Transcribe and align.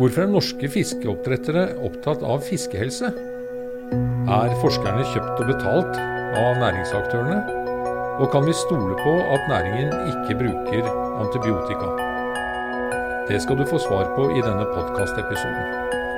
Hvorfor 0.00 0.22
er 0.24 0.30
norske 0.32 0.68
fiskeoppdrettere 0.72 1.62
opptatt 1.84 2.22
av 2.24 2.40
fiskehelse? 2.46 3.10
Er 4.32 4.54
forskerne 4.62 5.02
kjøpt 5.10 5.42
og 5.42 5.50
betalt 5.50 5.98
av 6.40 6.56
næringsaktørene? 6.56 7.58
Og 8.16 8.32
kan 8.32 8.48
vi 8.48 8.54
stole 8.56 8.96
på 8.96 9.12
at 9.20 9.44
næringen 9.52 9.92
ikke 10.14 10.38
bruker 10.40 10.88
antibiotika? 11.20 11.92
Det 13.28 13.42
skal 13.44 13.60
du 13.60 13.66
få 13.68 13.82
svar 13.84 14.08
på 14.16 14.30
i 14.32 14.40
denne 14.40 14.64
podkastepisoden. 14.72 16.08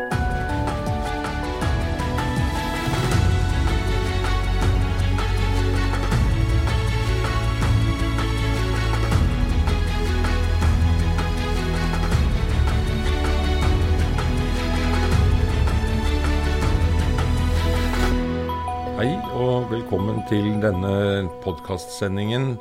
Velkommen 19.92 20.22
til 20.24 20.46
denne 20.62 21.28
podkastsendingen 21.44 22.54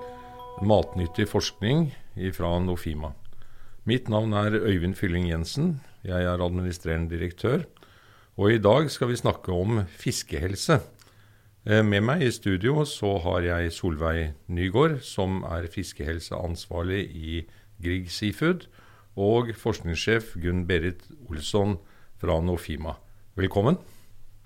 'Matnyttig 0.60 1.30
forskning' 1.32 1.94
fra 2.36 2.60
Nofima. 2.60 3.14
Mitt 3.86 4.10
navn 4.10 4.34
er 4.34 4.52
Øyvind 4.52 4.96
Fylling 4.96 5.30
Jensen. 5.30 5.80
Jeg 6.04 6.24
er 6.24 6.44
administrerende 6.44 7.10
direktør. 7.10 7.64
Og 8.38 8.52
i 8.52 8.58
dag 8.58 8.92
skal 8.92 9.08
vi 9.08 9.16
snakke 9.16 9.48
om 9.52 9.86
fiskehelse. 9.88 10.82
Eh, 11.66 11.86
med 11.86 12.02
meg 12.02 12.22
i 12.22 12.32
studio 12.32 12.84
så 12.84 13.18
har 13.24 13.40
jeg 13.40 13.72
Solveig 13.72 14.34
Nygaard, 14.48 15.00
som 15.00 15.44
er 15.44 15.72
fiskehelseansvarlig 15.72 17.16
i 17.16 17.48
Grieg 17.82 18.12
Seafood, 18.12 18.68
og 19.16 19.56
forskningssjef 19.56 20.36
Gunn 20.36 20.68
Berit 20.68 21.08
Olsson 21.30 21.80
fra 22.18 22.42
Nofima. 22.42 22.98
Velkommen. 23.38 23.78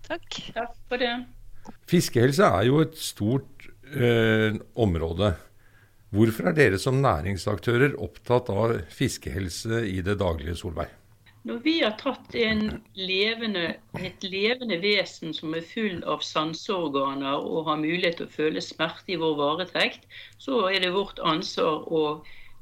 Takk. 0.08 0.54
Takk 0.54 0.78
for 0.88 0.98
det. 0.98 1.26
Fiskehelse 1.90 2.48
er 2.48 2.68
jo 2.70 2.82
et 2.84 2.98
stort 3.00 3.68
eh, 3.94 4.58
område. 4.76 5.34
Hvorfor 6.16 6.50
er 6.50 6.56
dere 6.58 6.78
som 6.80 7.02
næringsaktører 7.04 7.98
opptatt 8.02 8.52
av 8.54 8.78
fiskehelse 8.94 9.82
i 9.90 10.00
det 10.06 10.20
daglige, 10.22 10.56
Solveig? 10.58 10.94
Når 11.46 11.60
vi 11.62 11.74
har 11.84 11.94
tatt 12.00 12.34
levende, 12.34 13.66
et 14.02 14.24
levende 14.26 14.80
vesen 14.82 15.34
som 15.36 15.54
er 15.54 15.66
full 15.68 16.00
av 16.10 16.24
sanseorganer 16.26 17.38
og 17.38 17.68
har 17.68 17.78
mulighet 17.78 18.18
til 18.18 18.26
å 18.26 18.34
føle 18.34 18.64
smerte 18.66 19.14
i 19.14 19.20
vår 19.22 19.36
varetekt, 19.38 20.08
så 20.42 20.64
er 20.72 20.80
det 20.82 20.96
vårt 20.96 21.22
ansvar 21.22 21.86
å 21.86 22.02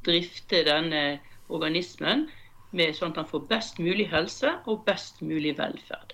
drifte 0.04 0.66
denne 0.68 1.04
organismen 1.48 2.28
med 2.76 2.98
sånn 2.98 3.14
at 3.14 3.22
han 3.22 3.30
får 3.30 3.48
best 3.54 3.80
mulig 3.80 4.10
helse 4.12 4.52
og 4.68 4.84
best 4.90 5.24
mulig 5.24 5.56
velferd. 5.62 6.12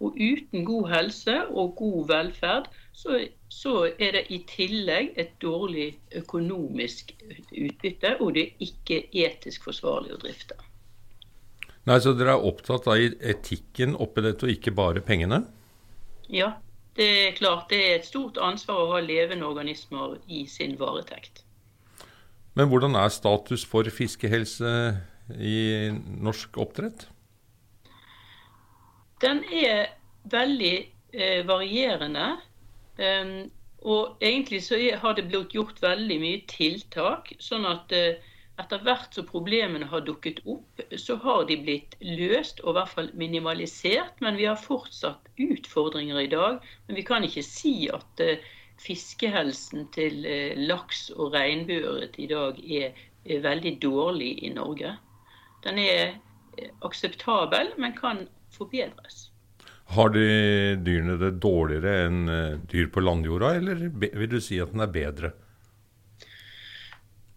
Og 0.00 0.16
uten 0.16 0.64
god 0.64 0.88
helse 0.90 1.34
og 1.50 1.76
god 1.76 2.08
velferd, 2.08 2.68
så, 2.92 3.20
så, 3.48 3.74
er 3.98 4.16
det 4.16 4.24
i 4.34 4.40
tillegg 4.48 5.12
et 5.20 5.36
dårlig 5.42 5.92
økonomisk 6.16 7.12
utbytte, 7.52 8.16
og 8.20 8.34
det 8.36 8.46
er 8.46 8.66
ikke 8.66 9.02
etisk 9.12 9.68
forsvarlig 9.68 10.16
å 10.16 10.20
drifte. 10.24 10.58
Nei, 11.84 11.98
Så 11.98 12.14
dere 12.14 12.36
er 12.36 12.48
opptatt 12.48 12.86
av 12.86 12.98
etikken 13.02 13.96
oppi 13.98 14.22
dette, 14.22 14.46
og 14.46 14.54
ikke 14.54 14.74
bare 14.74 15.02
pengene? 15.04 15.42
Ja, 16.30 16.54
det 16.96 17.08
er 17.26 17.38
klart. 17.38 17.70
Det 17.70 17.80
er 17.82 17.96
et 17.98 18.06
stort 18.06 18.38
ansvar 18.38 18.84
å 18.84 18.92
ha 18.94 19.00
levende 19.02 19.48
organismer 19.48 20.18
i 20.28 20.44
sin 20.50 20.76
varetekt. 20.80 21.42
Men 22.54 22.68
hvordan 22.68 22.96
er 23.00 23.12
status 23.12 23.64
for 23.64 23.88
fiskehelse 23.88 24.72
i 25.40 25.56
norsk 25.92 26.58
oppdrett? 26.60 27.06
Den 29.22 29.44
er 29.54 29.92
veldig 30.30 30.76
eh, 31.14 31.42
varierende. 31.46 32.36
Um, 32.98 33.50
og 33.82 34.18
egentlig 34.22 34.62
så 34.62 34.78
har 35.02 35.16
det 35.18 35.28
blitt 35.30 35.54
gjort 35.56 35.80
veldig 35.82 36.18
mye 36.22 36.42
tiltak. 36.50 37.32
Sånn 37.42 37.66
at 37.66 37.92
eh, 37.96 38.20
etter 38.60 38.82
hvert 38.84 39.16
som 39.16 39.26
problemene 39.26 39.88
har 39.90 40.04
dukket 40.06 40.42
opp, 40.46 40.82
så 41.00 41.16
har 41.24 41.46
de 41.48 41.56
blitt 41.64 41.96
løst 42.04 42.60
og 42.62 42.74
i 42.74 42.76
hvert 42.78 42.92
fall 42.94 43.10
minimalisert. 43.18 44.18
Men 44.24 44.38
vi 44.38 44.46
har 44.46 44.60
fortsatt 44.60 45.30
utfordringer 45.40 46.20
i 46.22 46.30
dag. 46.30 46.60
Men 46.86 46.98
vi 47.00 47.06
kan 47.06 47.26
ikke 47.26 47.44
si 47.46 47.88
at 47.92 48.22
eh, 48.22 48.42
fiskehelsen 48.82 49.88
til 49.94 50.26
eh, 50.26 50.58
laks 50.58 51.08
og 51.16 51.32
regnbueørret 51.34 52.18
i 52.22 52.28
dag 52.30 52.60
er, 52.62 52.92
er 53.24 53.42
veldig 53.46 53.76
dårlig 53.82 54.36
i 54.46 54.52
Norge. 54.54 54.94
Den 55.66 55.82
er 55.82 56.14
eh, 56.58 56.70
akseptabel, 56.86 57.74
men 57.82 57.98
kan 57.98 58.26
forbedres. 58.54 59.32
Har 59.92 60.08
de 60.08 60.26
dyrene 60.80 61.18
det 61.20 61.34
dårligere 61.44 62.06
enn 62.06 62.20
eh, 62.32 62.60
dyr 62.72 62.88
på 62.92 63.02
landjorda, 63.04 63.50
eller 63.58 63.88
vil 63.92 64.30
du 64.30 64.38
si 64.40 64.60
at 64.62 64.72
den 64.72 64.84
er 64.84 64.92
bedre? 64.92 65.32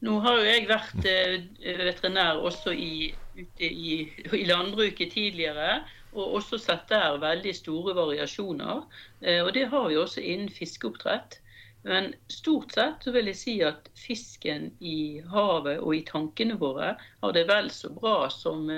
Nå 0.05 0.19
har 0.23 0.37
jo 0.39 0.45
jeg 0.45 0.69
vært 0.69 1.07
eh, 1.09 1.33
veterinær 1.81 2.39
også 2.47 2.71
i, 2.71 3.09
ute 3.35 3.67
i, 3.67 3.97
i, 4.29 4.43
landbruket 4.47 5.11
tidligere, 5.17 5.81
og 6.15 6.37
også 6.39 6.59
sett 6.61 6.85
der 6.93 7.17
veldig 7.19 7.51
store 7.57 7.95
variasjoner. 7.97 8.85
Eh, 9.19 9.41
og 9.43 9.51
det 9.57 9.65
har 9.73 9.89
vi 9.89 9.97
også 9.99 10.23
innen 10.23 10.51
fiskeoppdrett. 10.53 11.41
Men 11.85 12.13
stort 12.31 12.71
sett 12.73 13.03
så 13.03 13.11
vil 13.13 13.27
jeg 13.29 13.39
si 13.41 13.57
at 13.67 13.91
fisken 13.99 14.71
i 14.79 15.19
havet 15.33 15.83
og 15.83 15.91
i 15.97 16.05
tankene 16.07 16.55
våre 16.61 16.95
har 16.95 17.35
det 17.35 17.43
vel 17.51 17.67
så 17.69 17.91
bra 17.93 18.29
som 18.33 18.71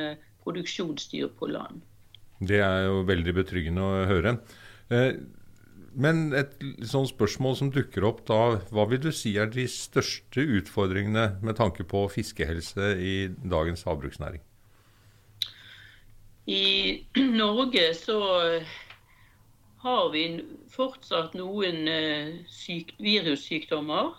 produksjonsdyr 0.44 1.30
på 1.40 1.54
land. 1.54 1.86
Det 2.40 2.62
er 2.62 2.86
jo 2.86 3.02
veldig 3.08 3.34
betryggende 3.40 3.84
å 3.84 4.06
høre. 4.10 4.38
Eh, 4.94 5.18
men 5.98 6.28
et 6.38 6.54
sånt 6.86 7.10
spørsmål 7.10 7.56
som 7.58 7.72
dukker 7.74 8.06
opp 8.06 8.22
da, 8.28 8.60
hva 8.70 8.86
vil 8.90 9.02
du 9.02 9.10
si 9.16 9.34
er 9.42 9.50
de 9.50 9.66
største 9.72 10.44
utfordringene 10.60 11.40
med 11.42 11.58
tanke 11.58 11.88
på 11.90 12.04
fiskehelse 12.14 12.92
i 13.02 13.16
dagens 13.42 13.82
havbruksnæring? 13.88 14.44
I 16.48 17.06
Norge 17.42 17.90
så 17.98 18.20
har 19.82 20.10
vi 20.14 20.24
fortsatt 20.72 21.36
noen 21.38 21.88
eh, 21.92 22.38
syk, 22.52 22.94
virussykdommer. 23.02 24.14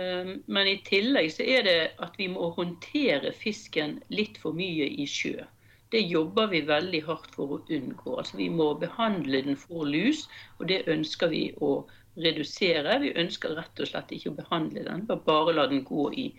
Eh, 0.00 0.36
men 0.46 0.70
i 0.70 0.78
tillegg 0.86 1.30
så 1.36 1.44
er 1.44 1.66
det 1.68 1.78
at 2.02 2.16
vi 2.20 2.28
må 2.32 2.50
håndtere 2.56 3.34
fisken 3.36 3.98
litt 4.14 4.40
for 4.42 4.56
mye 4.56 4.88
i 4.88 5.06
sjø. 5.08 5.44
Det 5.92 6.00
jobber 6.00 6.48
vi 6.48 6.62
veldig 6.64 7.02
hardt 7.04 7.34
for 7.36 7.58
å 7.58 7.60
unngå. 7.68 8.14
Altså, 8.16 8.38
vi 8.38 8.48
må 8.48 8.70
behandle 8.80 9.42
den 9.44 9.58
for 9.60 9.84
lus, 9.84 10.24
og 10.58 10.70
det 10.70 10.86
ønsker 10.88 11.28
vi 11.32 11.42
å 11.60 11.82
redusere. 12.16 12.96
Vi 13.02 13.12
ønsker 13.20 13.56
rett 13.58 13.82
og 13.82 13.90
slett 13.90 14.14
ikke 14.16 14.32
å 14.32 14.38
behandle 14.38 14.86
den, 14.88 15.04
bare 15.26 15.56
la 15.56 15.66
den 15.68 15.84
gå 15.84 16.08
i, 16.16 16.30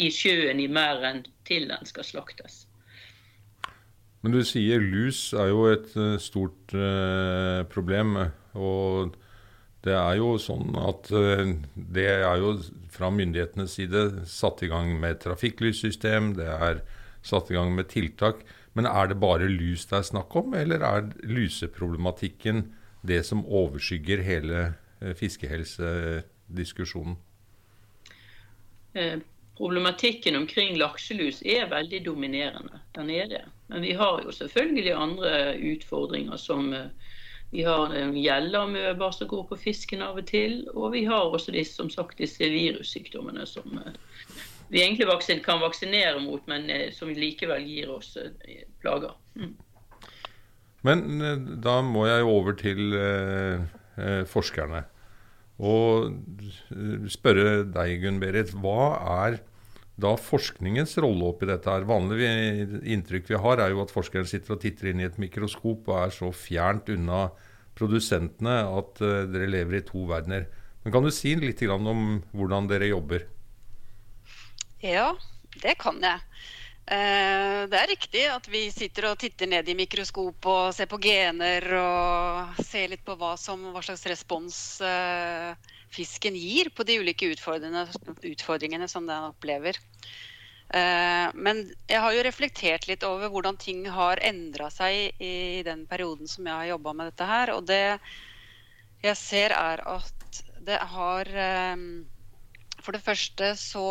i 0.00 0.08
sjøen 0.12 0.60
i 0.60 0.68
merden 0.72 1.26
til 1.48 1.68
den 1.68 1.88
skal 1.88 2.08
slaktes. 2.08 2.64
Men 4.24 4.34
du 4.34 4.40
sier 4.42 4.82
lus 4.82 5.28
er 5.38 5.52
jo 5.52 5.68
et 5.70 5.92
uh, 5.94 6.16
stort 6.18 6.72
eh, 6.74 7.60
problem. 7.70 8.16
Og 8.58 9.14
det 9.86 9.94
er 9.94 10.16
jo 10.18 10.32
sånn 10.42 10.74
at 10.82 11.12
uh, 11.14 11.52
det 11.76 12.08
er 12.16 12.40
jo 12.42 12.56
fra 12.90 13.12
myndighetenes 13.14 13.76
side 13.78 14.02
satt 14.26 14.64
i 14.66 14.70
gang 14.72 14.96
med 14.98 15.20
trafikklyssystem, 15.22 16.32
det 16.40 16.48
er 16.48 16.82
satt 17.26 17.52
i 17.52 17.58
gang 17.58 17.70
med 17.76 17.92
tiltak. 17.92 18.42
Men 18.76 18.86
er 18.90 19.06
det 19.08 19.20
bare 19.20 19.48
lus 19.48 19.86
det 19.88 19.98
er 19.98 20.10
snakk 20.10 20.36
om, 20.36 20.54
eller 20.54 20.80
er 20.84 21.08
luseproblematikken 21.24 22.74
det 23.06 23.22
som 23.24 23.46
overskygger 23.46 24.22
hele 24.26 24.74
eh, 25.00 25.14
fiskehelsediskusjonen? 25.16 27.16
Eh, 28.92 29.18
problematikken 29.56 30.36
omkring 30.36 30.76
lakselus 30.76 31.42
er 31.42 31.70
veldig 31.72 32.04
dominerende. 32.04 32.80
Den 32.96 33.10
er 33.10 33.26
det. 33.32 33.44
Men 33.72 33.82
vi 33.82 33.92
har 33.96 34.20
jo 34.24 34.32
selvfølgelig 34.32 34.92
andre 34.92 35.56
utfordringer 35.72 36.36
som 36.36 36.72
eh, 36.76 36.92
vi 37.50 37.62
har 37.62 37.94
gjellamøber 38.12 39.10
som 39.14 39.28
går 39.30 39.44
på 39.48 39.56
fisken 39.56 40.02
av 40.04 40.18
og 40.20 40.26
til. 40.28 40.68
Og 40.74 40.92
vi 40.92 41.04
har 41.08 41.30
også 41.30 41.52
disse, 41.54 41.74
som 41.78 41.90
sagt, 41.90 42.18
disse 42.18 42.44
virussykdommene 42.44 43.46
som 43.48 43.80
vi 44.68 44.82
egentlig 44.82 45.08
vaksin, 45.08 45.42
kan 45.44 45.62
vaksinere 45.62 46.18
mot, 46.22 46.42
men 46.50 46.68
eh, 46.72 46.90
som 46.94 47.12
likevel 47.14 47.64
gir 47.68 47.92
oss 47.94 48.16
eh, 48.20 48.64
plager. 48.82 49.14
Mm. 49.38 49.54
Men 50.86 51.04
eh, 51.22 51.42
da 51.62 51.80
må 51.86 52.06
jeg 52.08 52.28
over 52.30 52.56
til 52.58 52.96
eh, 52.98 54.22
forskerne. 54.30 54.84
Og 55.56 56.10
spørre 57.08 57.62
deg, 57.72 58.00
Gunn 58.02 58.18
Berit. 58.20 58.52
Hva 58.60 58.96
er 59.24 59.38
da 59.96 60.12
forskningens 60.20 60.98
rolle 61.00 61.30
oppi 61.30 61.48
dette? 61.48 61.72
her? 61.72 61.86
Vanlig 61.88 62.26
inntrykk 62.84 63.30
vi 63.30 63.40
har, 63.40 63.62
er 63.62 63.72
jo 63.72 63.80
at 63.86 63.94
forskeren 63.94 64.28
sitter 64.28 64.58
og 64.58 64.60
titter 64.64 64.90
inn 64.90 65.00
i 65.00 65.08
et 65.08 65.16
mikroskop 65.22 65.88
og 65.88 66.02
er 66.02 66.12
så 66.12 66.28
fjernt 66.36 66.92
unna 66.92 67.30
produsentene 67.76 68.58
at 68.68 69.00
dere 69.00 69.48
lever 69.48 69.78
i 69.78 69.86
to 69.88 70.04
verdener. 70.10 70.44
Men 70.84 70.92
Kan 70.92 71.08
du 71.08 71.10
si 71.14 71.32
litt 71.40 71.64
om 71.72 72.20
hvordan 72.36 72.68
dere 72.68 72.92
jobber? 72.92 73.24
Ja, 74.84 75.16
det 75.62 75.74
kan 75.80 76.02
jeg. 76.04 76.20
Eh, 76.86 77.64
det 77.66 77.78
er 77.80 77.88
riktig 77.90 78.24
at 78.30 78.44
vi 78.46 78.68
sitter 78.70 79.08
og 79.08 79.18
titter 79.18 79.48
ned 79.50 79.66
i 79.66 79.74
mikroskop 79.74 80.46
og 80.46 80.74
ser 80.76 80.86
på 80.86 81.00
gener 81.02 81.64
og 81.80 82.60
ser 82.62 82.92
litt 82.92 83.02
på 83.06 83.16
hva, 83.18 83.32
som, 83.40 83.64
hva 83.74 83.82
slags 83.82 84.04
respons 84.06 84.58
eh, 84.84 85.56
fisken 85.90 86.36
gir 86.38 86.70
på 86.76 86.86
de 86.86 87.00
ulike 87.02 87.32
utfordringene, 87.32 88.86
som 88.92 89.08
den 89.08 89.30
opplever. 89.32 89.80
Eh, 90.76 91.26
men 91.34 91.64
jeg 91.88 92.04
har 92.04 92.14
jo 92.14 92.22
reflektert 92.28 92.86
litt 92.86 93.08
over 93.08 93.32
hvordan 93.34 93.58
ting 93.58 93.82
har 93.90 94.22
endra 94.22 94.70
seg 94.70 95.16
i 95.18 95.64
den 95.66 95.86
perioden 95.90 96.30
som 96.30 96.46
jeg 96.46 96.54
har 96.54 96.70
jobba 96.76 96.94
med 97.00 97.10
dette 97.10 97.30
her. 97.32 97.54
Og 97.56 97.66
det 97.66 97.98
jeg 99.02 99.18
ser 99.18 99.56
er 99.56 99.82
at 99.88 100.42
det 100.66 100.78
har 100.90 101.28
For 102.82 102.94
det 102.94 103.02
første 103.04 103.52
så 103.58 103.84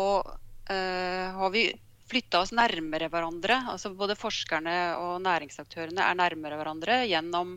har 0.68 1.50
vi 1.54 1.68
flytta 2.10 2.40
oss 2.42 2.52
nærmere 2.54 3.08
hverandre. 3.10 3.58
altså 3.72 3.92
Både 3.94 4.16
forskerne 4.18 4.76
og 5.00 5.20
næringsaktørene 5.24 6.02
er 6.04 6.18
nærmere 6.18 6.58
hverandre 6.58 7.00
gjennom, 7.10 7.56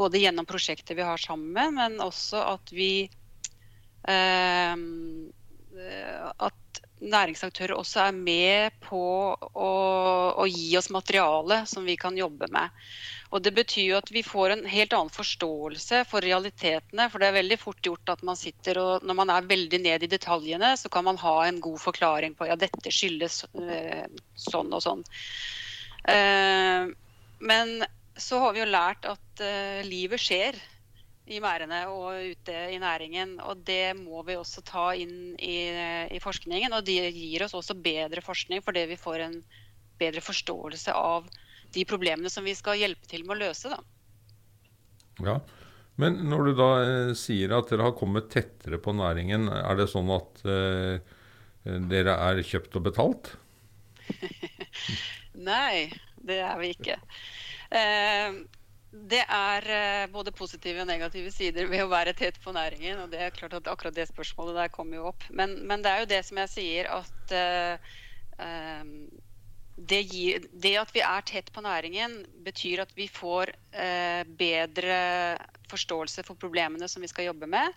både 0.00 0.22
gjennom 0.22 0.48
prosjekter 0.48 0.98
vi 0.98 1.06
har 1.06 1.20
sammen, 1.20 1.76
men 1.76 2.00
også 2.04 2.42
at 2.56 2.72
vi 2.74 2.92
eh, 4.08 4.76
At 6.40 6.79
næringsaktører 7.00 7.76
også 7.78 8.02
er 8.04 8.16
med 8.16 8.76
på 8.84 9.00
å, 9.32 9.70
å 10.36 10.46
gi 10.48 10.68
oss 10.78 10.90
materiale 10.92 11.62
som 11.68 11.86
vi 11.88 11.96
kan 12.00 12.16
jobbe 12.18 12.48
med. 12.52 12.70
Og 13.30 13.42
Det 13.42 13.52
betyr 13.54 13.84
jo 13.84 13.98
at 14.00 14.10
vi 14.10 14.24
får 14.26 14.56
en 14.56 14.64
helt 14.66 14.94
annen 14.96 15.12
forståelse 15.14 16.02
for 16.10 16.24
realitetene. 16.24 17.06
For 17.10 17.22
det 17.22 17.30
er 17.30 17.38
veldig 17.38 17.58
fort 17.62 17.86
gjort 17.86 18.12
at 18.16 18.24
man 18.26 18.38
sitter 18.38 18.80
og 18.82 19.06
når 19.06 19.18
man 19.22 19.30
er 19.32 19.48
veldig 19.50 19.80
ned 19.84 20.04
i 20.04 20.10
detaljene, 20.10 20.72
så 20.76 20.90
kan 20.92 21.06
man 21.06 21.20
ha 21.22 21.36
en 21.46 21.60
god 21.62 21.78
forklaring 21.80 22.34
på 22.34 22.50
ja, 22.50 22.58
dette 22.58 22.92
skyldes 22.94 23.44
øh, 23.54 24.04
sånn 24.34 24.74
og 24.74 24.82
sånn. 24.84 25.06
Uh, 26.00 26.90
men 27.44 27.80
så 28.20 28.40
har 28.42 28.54
vi 28.56 28.62
jo 28.62 28.68
lært 28.68 29.06
at 29.08 29.42
uh, 29.44 29.80
livet 29.86 30.20
skjer 30.20 30.58
i 31.30 31.38
merdene 31.42 31.84
og 31.92 32.32
ute 32.32 32.56
i 32.74 32.78
næringen. 32.82 33.36
Og 33.46 33.62
det 33.66 33.94
må 33.98 34.22
vi 34.26 34.38
også 34.38 34.64
ta 34.66 34.90
inn 34.98 35.36
i, 35.38 35.70
i 36.10 36.20
forskningen. 36.22 36.74
Og 36.76 36.86
det 36.86 37.12
gir 37.14 37.46
oss 37.46 37.56
også 37.58 37.78
bedre 37.78 38.24
forskning 38.24 38.64
fordi 38.66 38.86
vi 38.90 38.98
får 39.00 39.26
en 39.28 39.38
bedre 40.00 40.22
forståelse 40.24 40.94
av 40.96 41.28
de 41.74 41.86
problemene 41.86 42.30
som 42.32 42.46
vi 42.46 42.56
skal 42.58 42.80
hjelpe 42.80 43.06
til 43.10 43.24
med 43.26 43.36
å 43.36 43.40
løse. 43.46 43.70
Da. 43.70 43.80
Ja, 45.26 45.40
Men 46.00 46.16
når 46.30 46.46
du 46.48 46.52
da 46.56 46.68
eh, 46.80 47.14
sier 47.18 47.52
at 47.52 47.70
dere 47.70 47.90
har 47.90 47.96
kommet 47.98 48.30
tettere 48.32 48.80
på 48.80 48.94
næringen, 48.96 49.50
er 49.52 49.76
det 49.78 49.90
sånn 49.92 50.10
at 50.14 50.40
eh, 50.48 51.18
dere 51.90 52.16
er 52.30 52.40
kjøpt 52.46 52.78
og 52.80 52.86
betalt? 52.88 53.34
Nei, 55.50 55.90
det 56.24 56.40
er 56.42 56.56
vi 56.60 56.72
ikke. 56.72 56.96
Eh, 57.70 58.40
det 58.90 59.22
er 59.22 59.66
eh, 59.70 60.10
både 60.10 60.32
positive 60.34 60.82
og 60.82 60.88
negative 60.90 61.30
sider 61.30 61.68
ved 61.70 61.84
å 61.84 61.90
være 61.92 62.14
tett 62.18 62.40
på 62.42 62.52
næringen. 62.54 62.98
og 62.98 63.12
det 63.12 63.20
er 63.22 63.34
klart 63.34 63.54
at 63.54 63.70
Akkurat 63.70 63.94
det 63.94 64.08
spørsmålet 64.10 64.58
der 64.58 64.72
kommer 64.74 64.98
jo 64.98 65.08
opp. 65.12 65.26
Men, 65.30 65.60
men 65.66 65.84
det 65.84 65.92
er 65.92 66.02
jo 66.02 66.10
det 66.10 66.22
som 66.26 66.40
jeg 66.42 66.52
sier, 66.56 66.90
at 66.90 67.34
uh, 67.36 68.88
det, 69.76 70.02
gir, 70.10 70.42
det, 70.50 70.74
at 70.82 70.90
vi 70.94 71.04
er 71.06 71.22
tett 71.22 71.52
på 71.54 71.62
næringen, 71.62 72.24
betyr 72.42 72.82
at 72.82 72.94
vi 72.98 73.06
får 73.06 73.54
uh, 73.78 74.26
bedre 74.26 75.00
forståelse 75.70 76.26
for 76.26 76.40
problemene 76.40 76.90
som 76.90 77.06
vi 77.06 77.12
skal 77.12 77.30
jobbe 77.30 77.46
med. 77.46 77.70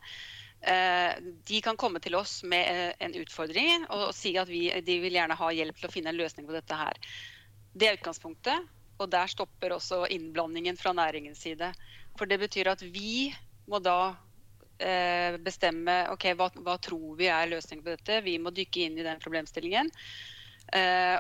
Uh, 0.65 1.13
de 1.45 1.61
kan 1.61 1.77
komme 1.77 2.01
til 2.01 2.17
oss 2.17 2.39
med 2.41 2.95
en 3.03 3.13
utfordring 3.19 3.83
og, 3.91 4.09
og 4.09 4.13
si 4.17 4.33
at 4.39 4.49
vi, 4.49 4.65
de 4.81 5.01
vil 5.03 5.13
gjerne 5.13 5.37
ha 5.37 5.53
hjelp 5.53 5.77
til 5.77 5.91
å 5.91 5.93
finne 5.93 6.09
en 6.09 6.23
løsning 6.23 6.49
på 6.49 6.57
dette 6.57 6.79
her. 6.79 6.97
Det 7.73 7.89
er 7.89 8.01
utgangspunktet, 8.01 8.73
og 9.03 9.11
der 9.11 9.31
stopper 9.31 9.75
også 9.75 10.05
innblandingen 10.13 10.79
fra 10.79 10.93
næringens 10.95 11.43
side. 11.45 11.73
For 12.17 12.29
det 12.29 12.39
betyr 12.41 12.71
at 12.73 12.83
vi 12.85 13.33
må 13.69 13.79
da 13.83 14.15
eh, 14.79 15.37
bestemme 15.43 16.03
ok, 16.13 16.29
hva, 16.39 16.49
hva 16.63 16.77
tror 16.81 17.17
vi 17.19 17.29
er 17.31 17.51
løsningen 17.51 17.83
på 17.85 17.93
dette. 17.95 18.21
Vi 18.25 18.37
må 18.41 18.53
dykke 18.55 18.87
inn 18.87 18.97
i 18.99 19.05
den 19.05 19.21
problemstillingen. 19.23 19.91
Eh, 20.73 21.19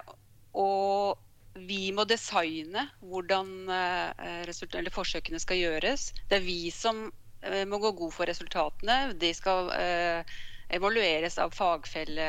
og 0.53 1.19
vi 1.53 1.91
må 1.93 2.05
designe 2.09 2.87
hvordan 3.05 3.51
eh, 3.69 4.89
forsøkene 4.93 5.41
skal 5.41 5.61
gjøres. 5.61 6.11
Det 6.29 6.39
er 6.39 6.45
vi 6.45 6.71
som 6.73 7.05
eh, 7.41 7.63
må 7.69 7.79
gå 7.81 7.93
god 7.99 8.13
for 8.15 8.29
resultatene. 8.29 9.13
De 9.19 9.33
skal 9.37 9.69
eh, 9.77 10.35
evalueres 10.73 11.37
av 11.37 11.53
fagfelle, 11.53 12.27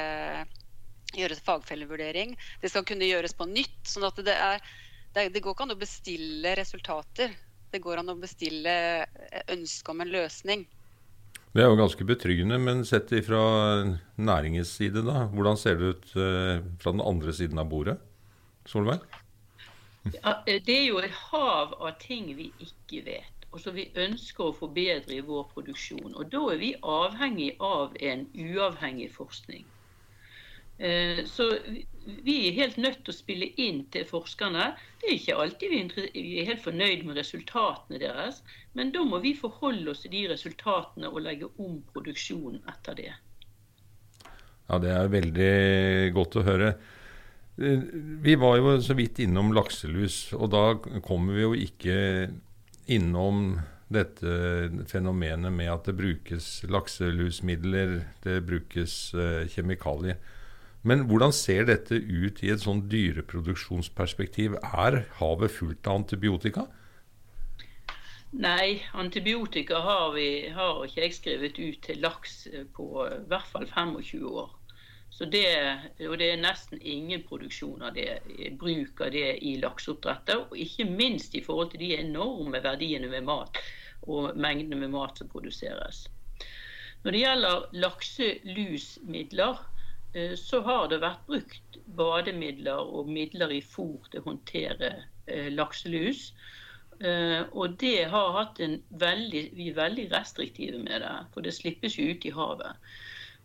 gjøres 1.17 1.41
fagfellevurdering. 1.47 2.35
Det 2.61 2.73
skal 2.73 2.85
kunne 2.85 3.09
gjøres 3.09 3.37
på 3.37 3.49
nytt. 3.49 3.81
sånn 3.89 4.09
at 4.11 4.21
det, 4.27 4.37
er, 4.37 4.61
det, 5.15 5.29
det 5.35 5.43
går 5.43 5.55
ikke 5.55 5.67
an 5.69 5.75
å 5.77 5.81
bestille 5.81 6.55
resultater. 6.59 7.35
Det 7.71 7.83
går 7.83 8.03
an 8.03 8.13
å 8.13 8.19
bestille 8.19 8.75
ønske 9.51 9.91
om 9.91 10.03
en 10.05 10.13
løsning. 10.15 10.65
Det 11.55 11.63
er 11.63 11.71
jo 11.71 11.79
ganske 11.79 12.07
betryggende, 12.07 12.59
men 12.59 12.83
sett 12.87 13.13
fra 13.27 13.43
næringens 14.19 14.73
side, 14.75 15.05
da, 15.07 15.29
hvordan 15.31 15.59
ser 15.59 15.79
det 15.79 15.93
ut 15.93 16.09
fra 16.15 16.91
den 16.91 17.03
andre 17.03 17.35
siden 17.35 17.63
av 17.63 17.71
bordet? 17.71 18.01
Solveig? 18.67 19.05
Ja, 20.13 20.43
eh, 20.47 20.63
det 20.67 20.75
er 20.77 20.87
jo 20.89 20.99
et 21.01 21.15
hav 21.31 21.73
av 21.81 21.95
ting 22.01 22.27
vi 22.37 22.51
ikke 22.61 23.05
vet, 23.07 23.47
og 23.53 23.61
som 23.63 23.77
vi 23.77 23.87
ønsker 23.97 24.51
å 24.51 24.57
forbedre 24.57 25.17
i 25.17 25.25
vår 25.25 25.47
produksjon. 25.55 26.13
Og 26.13 26.29
Da 26.31 26.43
er 26.53 26.59
vi 26.61 26.75
avhengig 26.83 27.55
av 27.61 27.97
en 28.01 28.27
uavhengig 28.35 29.11
forskning. 29.15 29.65
Eh, 30.79 31.23
så 31.31 31.49
vi 32.25 32.35
er 32.49 32.57
helt 32.57 32.77
nødt 32.83 33.05
til 33.05 33.13
å 33.13 33.17
spille 33.17 33.51
inn 33.63 33.85
til 33.95 34.07
forskerne. 34.09 34.73
Det 35.01 35.09
er 35.09 35.15
ikke 35.19 35.37
alltid 35.45 35.75
vi 36.15 36.25
er 36.41 36.49
helt 36.51 36.65
fornøyd 36.65 37.05
med 37.07 37.21
resultatene 37.21 38.01
deres, 38.03 38.43
men 38.75 38.91
da 38.95 39.05
må 39.07 39.21
vi 39.23 39.37
forholde 39.39 39.93
oss 39.93 40.03
til 40.05 40.15
de 40.17 40.25
resultatene 40.33 41.11
og 41.11 41.23
legge 41.25 41.51
om 41.63 41.79
produksjonen 41.95 42.61
etter 42.71 42.99
det. 42.99 43.13
Ja, 44.69 44.79
Det 44.79 44.91
er 44.91 45.13
veldig 45.13 46.13
godt 46.17 46.37
å 46.41 46.45
høre. 46.45 46.75
Vi 47.57 48.35
var 48.35 48.57
jo 48.59 48.81
så 48.83 48.97
vidt 48.99 49.21
innom 49.23 49.53
lakselus, 49.55 50.33
og 50.35 50.51
da 50.51 50.65
kommer 51.05 51.37
vi 51.37 51.45
jo 51.45 51.53
ikke 51.55 51.99
innom 52.91 53.61
dette 53.95 54.71
fenomenet 54.91 55.53
med 55.55 55.71
at 55.71 55.87
det 55.87 55.95
brukes 55.95 56.65
lakselusmidler, 56.67 58.01
det 58.25 58.41
brukes 58.49 58.97
uh, 59.15 59.45
kjemikalier. 59.47 60.19
Men 60.85 61.07
hvordan 61.09 61.33
ser 61.33 61.65
dette 61.69 61.97
ut 61.97 62.43
i 62.45 62.51
et 62.53 62.61
sånn 62.61 62.83
dyreproduksjonsperspektiv? 62.93 64.59
Er 64.61 65.05
havet 65.21 65.55
fullt 65.55 65.89
av 65.89 66.03
antibiotika? 66.03 66.67
Nei, 68.35 68.83
antibiotika 68.99 69.79
har, 69.81 70.11
vi, 70.17 70.51
har 70.53 70.83
ikke 70.85 71.05
jeg 71.07 71.17
skrevet 71.17 71.59
ut 71.63 71.81
til 71.87 72.03
laks 72.03 72.49
på 72.77 72.89
i 73.07 73.23
hvert 73.31 73.49
fall 73.49 73.67
25 73.71 74.29
år. 74.29 74.53
Så 75.15 75.29
det, 75.31 75.47
og 76.09 76.17
det 76.19 76.33
er 76.33 76.41
nesten 76.43 76.81
ingen 76.83 77.23
produksjon 77.23 77.85
av 77.87 77.95
det, 77.95 78.19
bruk 78.59 78.99
av 79.07 79.13
det 79.15 79.37
i 79.47 79.55
lakseoppdrettet. 79.63 80.51
Og 80.51 80.59
ikke 80.59 80.89
minst 80.91 81.37
i 81.39 81.43
forhold 81.45 81.71
til 81.73 81.85
de 81.85 81.93
enorme 82.01 82.59
verdiene 82.65 83.09
med 83.13 83.29
mat 83.29 83.61
og 84.11 84.35
mengdene 84.37 84.81
med 84.83 84.91
mat 84.93 85.23
som 85.23 85.31
produseres. 85.31 86.09
Når 87.05 87.15
det 87.15 87.21
gjelder 87.23 87.69
lakselusmidler, 87.85 89.63
eh, 89.63 89.74
så 90.39 90.61
har 90.63 90.89
det 90.91 91.01
vært 91.03 91.25
brukt 91.27 91.79
bademidler 91.99 92.91
og 92.99 93.09
midler 93.11 93.51
i 93.55 93.63
fôr 93.63 94.05
til 94.11 94.23
å 94.23 94.29
håndtere 94.29 94.93
eh, 95.27 95.51
lakselus. 95.53 96.29
Eh, 97.01 97.43
og 97.53 97.75
det 97.81 98.07
har 98.13 98.37
hatt 98.39 98.61
en 98.63 98.79
veldig, 99.01 99.49
vi 99.57 99.71
er 99.73 99.81
veldig 99.81 100.07
restriktive 100.13 100.79
med 100.79 101.03
det, 101.03 101.17
for 101.35 101.47
det 101.47 101.55
slippes 101.57 101.99
jo 101.99 102.13
ut 102.13 102.27
i 102.27 102.33
havet. 102.35 102.91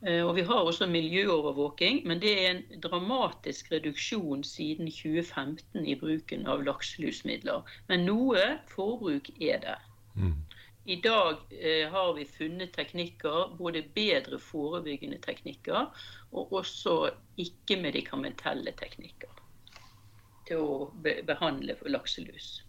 Eh, 0.06 0.22
og 0.24 0.36
vi 0.38 0.46
har 0.48 0.62
også 0.62 0.88
miljøovervåking, 0.88 2.04
men 2.08 2.22
det 2.22 2.34
er 2.38 2.52
en 2.52 2.82
dramatisk 2.84 3.72
reduksjon 3.72 4.46
siden 4.48 4.92
2015 4.92 5.86
i 5.86 5.98
bruken 6.00 6.48
av 6.48 6.64
lakselusmidler. 6.68 7.66
Men 7.90 8.06
noe 8.08 8.46
forbruk 8.72 9.34
er 9.42 9.60
det. 9.66 9.78
Mm. 10.16 10.38
I 10.90 10.96
dag 11.04 11.44
eh, 11.54 11.86
har 11.92 12.14
vi 12.18 12.24
funnet 12.26 12.72
teknikker, 12.74 13.52
både 13.60 13.84
bedre 13.94 14.40
forebyggende 14.42 15.20
teknikker 15.22 15.86
og 16.32 16.54
også 16.62 16.96
ikke-medikamentelle 17.38 18.74
teknikker 18.80 19.36
til 20.50 20.64
å 20.64 20.78
be 21.04 21.20
behandle 21.28 21.78
lakselus. 21.94 22.64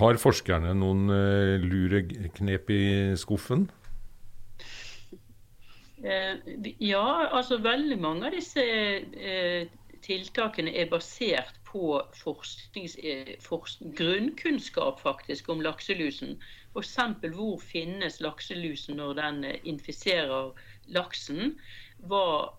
Har 0.00 0.18
forskerne 0.18 0.74
noen 0.74 1.06
eh, 1.14 1.54
lure 1.62 2.02
knep 2.34 2.72
i 2.74 2.84
skuffen? 3.20 3.68
Eh, 6.02 6.34
ja, 6.82 7.06
altså 7.30 7.60
veldig 7.62 8.00
mange 8.02 8.26
av 8.26 8.34
disse 8.34 8.66
eh, 8.66 9.70
tiltakene 10.02 10.74
er 10.74 10.90
basert 10.90 11.62
på 11.76 12.82
eh, 12.96 13.32
grunnkunnskap 14.00 15.00
faktisk 15.04 15.48
om 15.52 15.60
lakselusen. 15.64 16.36
F.eks. 16.72 16.96
hvor 17.36 17.58
finnes 17.60 18.20
lakselusen 18.24 18.96
når 19.00 19.18
den 19.20 19.44
infiserer 19.64 20.52
laksen. 20.96 21.58
Hva 22.08 22.52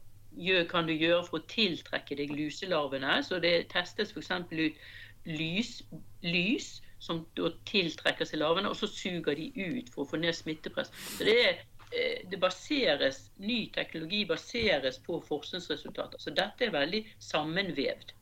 kan 0.69 0.86
du 0.88 0.93
gjøre 0.93 1.24
for 1.25 1.41
å 1.41 1.50
tiltrekke 1.50 2.17
deg 2.19 2.33
luselarvene? 2.38 3.19
Så 3.25 3.41
det 3.43 3.69
testes 3.74 4.13
f.eks. 4.13 4.31
ut 4.53 4.81
lys, 5.27 5.81
lys 6.24 6.77
som 7.00 7.24
tiltrekker 7.69 8.25
seg 8.25 8.41
larvene, 8.41 8.71
og 8.71 8.77
så 8.79 8.89
suger 8.89 9.38
de 9.38 9.50
ut 9.53 9.89
for 9.93 10.03
å 10.03 10.12
få 10.12 10.21
ned 10.21 10.36
smittepress. 10.36 10.91
Så 11.17 11.27
det, 11.27 11.38
er, 11.45 11.59
eh, 11.91 12.24
det 12.29 12.39
baseres, 12.41 13.27
Ny 13.38 13.67
teknologi 13.75 14.24
baseres 14.25 15.00
på 15.05 15.19
forskningsresultater. 15.27 16.19
Så 16.21 16.33
dette 16.33 16.65
er 16.67 16.74
veldig 16.74 17.03
sammenvevd. 17.21 18.16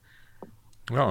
Ja, 0.93 1.07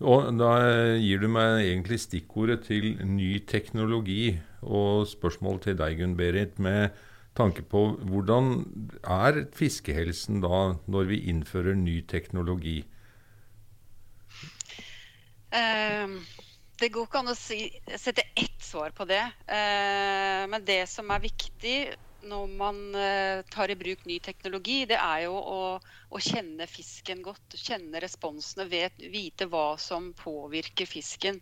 og 0.00 0.38
Da 0.40 0.50
gir 0.96 1.20
du 1.20 1.28
meg 1.28 1.66
egentlig 1.66 2.00
stikkordet 2.00 2.64
til 2.68 2.96
ny 3.04 3.38
teknologi. 3.46 4.38
Og 4.62 5.06
spørsmål 5.08 5.60
til 5.60 5.78
deg, 5.78 5.98
Gunn 6.00 6.16
Berit, 6.16 6.58
med 6.58 6.90
tanke 7.36 7.62
på 7.62 7.96
hvordan 8.08 8.64
er 9.04 9.44
fiskehelsen 9.56 10.42
da 10.44 10.76
når 10.86 11.08
vi 11.12 11.22
innfører 11.32 11.74
ny 11.74 12.00
teknologi? 12.08 12.84
Um 15.50 16.20
det 16.80 16.88
går 16.94 17.06
ikke 17.06 17.20
an 17.20 17.32
å 17.32 17.36
si, 17.36 17.66
sette 18.00 18.24
ett 18.38 18.62
svar 18.64 18.94
på 18.96 19.04
det. 19.08 19.20
Eh, 19.52 20.44
men 20.48 20.64
det 20.64 20.86
som 20.88 21.10
er 21.12 21.26
viktig 21.26 21.76
når 22.26 22.50
man 22.58 22.80
eh, 22.94 23.42
tar 23.52 23.70
i 23.70 23.76
bruk 23.78 24.04
ny 24.08 24.18
teknologi, 24.24 24.84
det 24.90 24.98
er 25.00 25.24
jo 25.26 25.36
å, 25.38 25.62
å 26.10 26.20
kjenne 26.20 26.66
fisken 26.70 27.22
godt. 27.24 27.56
Kjenne 27.56 28.02
responsene, 28.02 28.68
vet, 28.70 29.00
vite 29.12 29.48
hva 29.50 29.74
som 29.80 30.12
påvirker 30.18 30.88
fisken. 30.90 31.40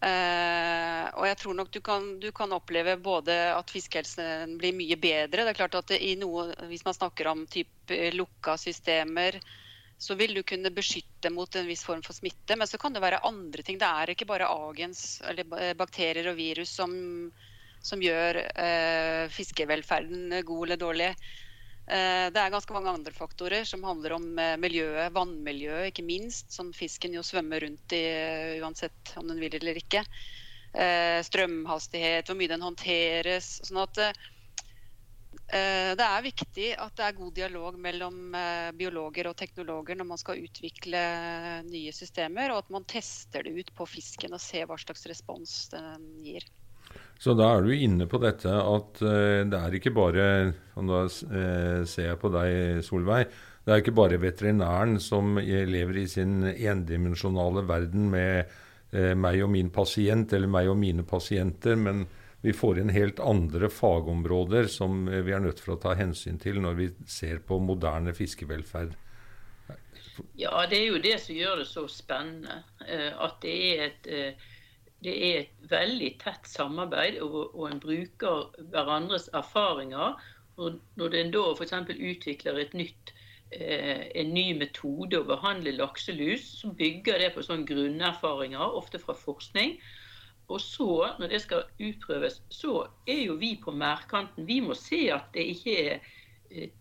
Uh, 0.00 1.12
og 1.20 1.26
jeg 1.28 1.36
tror 1.42 1.56
nok 1.58 1.72
du 1.74 1.80
kan, 1.84 2.04
du 2.22 2.30
kan 2.32 2.54
oppleve 2.56 2.94
både 3.04 3.34
at 3.52 3.68
fiskehelsen 3.68 4.54
blir 4.60 4.72
mye 4.72 4.96
bedre. 4.96 5.44
Det 5.44 5.52
er 5.52 5.58
klart 5.58 5.76
at 5.76 5.92
noe, 6.22 6.46
Hvis 6.70 6.86
man 6.86 6.96
snakker 6.96 7.28
om 7.28 7.42
type 7.44 7.98
lukka 8.16 8.56
systemer, 8.56 9.36
så 10.00 10.16
vil 10.16 10.32
du 10.32 10.40
kunne 10.42 10.72
beskytte 10.72 11.28
mot 11.28 11.56
en 11.56 11.68
viss 11.68 11.84
form 11.84 12.00
for 12.06 12.16
smitte. 12.16 12.56
Men 12.56 12.66
så 12.66 12.80
kan 12.80 12.96
det 12.96 13.04
være 13.04 13.20
andre 13.28 13.62
ting. 13.62 13.76
Det 13.76 13.90
er 13.90 14.14
ikke 14.14 14.30
bare 14.30 14.48
agens 14.48 15.20
eller 15.28 15.76
bakterier 15.76 16.32
og 16.32 16.40
virus 16.40 16.72
som, 16.80 16.94
som 17.82 18.02
gjør 18.02 18.40
eh, 18.40 19.28
fiskevelferden 19.32 20.40
god 20.46 20.66
eller 20.66 20.80
dårlig. 20.80 21.10
Eh, 21.90 22.26
det 22.32 22.42
er 22.42 22.52
ganske 22.52 22.76
mange 22.76 22.92
andre 22.92 23.14
faktorer 23.16 23.64
som 23.68 23.84
handler 23.86 24.16
om 24.18 24.26
eh, 24.38 24.56
miljøet, 24.60 25.14
vannmiljøet 25.16 25.90
ikke 25.90 26.06
minst, 26.06 26.52
som 26.54 26.74
fisken 26.76 27.16
jo 27.16 27.24
svømmer 27.26 27.64
rundt 27.64 27.96
i 27.96 28.04
uh, 28.10 28.60
uansett 28.64 29.14
om 29.20 29.30
den 29.30 29.40
vil 29.42 29.56
eller 29.60 29.80
ikke. 29.80 30.04
Eh, 30.70 31.18
strømhastighet, 31.26 32.28
hvor 32.28 32.38
mye 32.38 32.52
den 32.52 32.62
håndteres. 32.62 33.56
sånn 33.66 33.82
at 33.82 34.04
Eh, 35.50 35.92
det 35.98 36.06
er 36.06 36.22
viktig 36.22 36.66
at 36.78 36.94
det 36.94 37.06
er 37.08 37.16
god 37.16 37.32
dialog 37.34 37.78
mellom 37.82 38.34
eh, 38.38 38.70
biologer 38.78 39.26
og 39.26 39.36
teknologer 39.38 39.98
når 39.98 40.06
man 40.06 40.20
skal 40.20 40.38
utvikle 40.44 41.00
nye 41.66 41.94
systemer, 41.94 42.52
og 42.52 42.62
at 42.62 42.70
man 42.70 42.86
tester 42.86 43.42
det 43.46 43.56
ut 43.58 43.72
på 43.74 43.86
fisken 43.90 44.36
og 44.36 44.42
ser 44.42 44.68
hva 44.70 44.78
slags 44.78 45.08
respons 45.10 45.54
den 45.72 46.06
gir. 46.22 46.46
Så 47.20 47.34
da 47.36 47.50
er 47.52 47.66
du 47.66 47.74
inne 47.76 48.06
på 48.08 48.20
dette 48.22 48.48
at 48.48 49.02
eh, 49.04 49.42
det 49.48 49.60
er 49.60 49.76
ikke 49.76 49.92
bare 49.92 50.26
og 50.80 50.88
Da 50.88 51.00
ser 51.12 52.06
jeg 52.06 52.18
på 52.22 52.30
deg, 52.32 52.80
Solveig. 52.86 53.26
Det 53.66 53.74
er 53.74 53.82
ikke 53.82 53.92
bare 53.98 54.20
veterinæren 54.22 54.96
som 55.02 55.36
lever 55.36 55.98
i 56.00 56.06
sin 56.08 56.40
endimensjonale 56.48 57.66
verden 57.68 58.08
med 58.08 58.48
meg 59.20 59.42
og 59.44 59.52
min 59.52 59.68
pasient 59.70 60.32
eller 60.32 60.50
meg 60.50 60.70
og 60.72 60.78
mine 60.80 61.04
pasienter. 61.06 61.76
men 61.76 62.06
vi 62.40 62.52
får 62.52 62.78
inn 62.80 62.88
helt 62.88 63.20
andre 63.20 63.68
fagområder 63.68 64.70
som 64.72 65.04
vi 65.04 65.32
er 65.32 65.42
nødt 65.44 65.60
for 65.60 65.74
å 65.74 65.80
ta 65.82 65.92
hensyn 65.98 66.40
til 66.40 66.60
når 66.64 66.78
vi 66.78 66.86
ser 67.04 67.42
på 67.44 67.58
moderne 67.60 68.14
fiskevelferd. 68.16 68.96
Ja, 70.40 70.64
det 70.68 70.78
er 70.78 70.86
jo 70.88 71.02
det 71.02 71.18
som 71.20 71.36
gjør 71.36 71.60
det 71.60 71.68
så 71.68 71.84
spennende. 71.92 72.62
Eh, 72.86 73.12
at 73.12 73.36
det 73.44 73.54
er 73.68 73.84
et, 73.90 74.08
eh, 74.08 74.48
det 75.04 75.14
er 75.26 75.38
et 75.40 75.70
veldig 75.70 76.10
tett 76.20 76.48
samarbeid, 76.48 77.20
og, 77.24 77.54
og 77.54 77.70
en 77.70 77.80
bruker 77.82 78.50
hverandres 78.72 79.30
erfaringer. 79.36 80.18
Og 80.60 80.80
når 81.00 81.16
en 81.16 81.32
da 81.34 81.46
f.eks. 81.54 81.74
utvikler 81.96 82.60
et 82.60 82.76
nytt, 82.76 83.12
eh, 83.56 84.10
en 84.20 84.34
ny 84.34 84.50
metode 84.58 85.22
å 85.22 85.28
behandle 85.28 85.72
lakselus, 85.78 86.44
så 86.60 86.72
bygger 86.76 87.22
det 87.24 87.32
på 87.34 87.44
sånne 87.46 87.68
grunnerfaringer, 87.68 88.76
ofte 88.80 89.00
fra 89.00 89.16
forskning. 89.16 89.78
Og 90.50 90.60
så, 90.60 90.90
når 91.20 91.32
det 91.32 91.40
skal 91.46 91.68
utprøves, 91.78 92.40
så 92.52 92.82
er 93.08 93.22
jo 93.22 93.38
vi 93.40 93.54
på 93.62 93.72
merdkanten. 93.72 94.48
Vi 94.48 94.58
må 94.64 94.76
se 94.76 95.06
at 95.14 95.30
det 95.36 95.46
ikke 95.54 95.76
er 95.86 95.96
eh, 96.50 96.74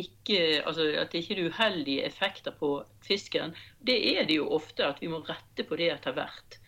ikke, 0.00 0.62
altså 0.66 0.86
at 1.00 1.12
det 1.12 1.22
ikke 1.22 1.36
er 1.36 1.50
uheldige 1.50 2.04
effekter 2.06 2.54
på 2.56 2.70
fisken. 3.04 3.54
Det 3.86 3.98
er 4.16 4.26
det 4.26 4.38
jo 4.38 4.48
ofte, 4.54 4.86
at 4.86 5.00
vi 5.02 5.10
må 5.12 5.20
rette 5.28 5.66
på 5.66 5.76
det 5.76 5.90
etter 5.92 6.16
hvert. 6.16 6.59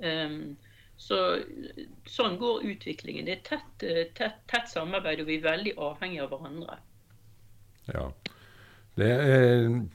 Um, 0.00 0.56
så, 1.00 1.16
sånn 2.08 2.36
går 2.40 2.66
utviklingen. 2.74 3.24
Det 3.28 3.38
er 3.38 3.44
tett, 3.46 3.84
eh, 3.86 4.02
tett, 4.16 4.42
tett, 4.50 4.68
samarbeid, 4.68 5.22
og 5.22 5.30
vi 5.30 5.38
er 5.38 5.46
veldig 5.46 5.72
avhengige 5.80 6.26
av 6.26 6.34
hverandre. 6.34 6.76
Ja. 7.88 8.04
Det, 9.00 9.08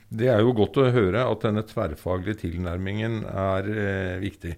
det, 0.10 0.30
er 0.32 0.42
jo 0.42 0.56
godt 0.58 0.80
å 0.82 0.88
høre 0.96 1.28
at 1.30 1.44
denne 1.46 1.62
tverrfaglige 1.68 2.40
tilnærmingen 2.48 3.22
er 3.30 3.70
eh, 3.70 4.16
viktig. 4.24 4.56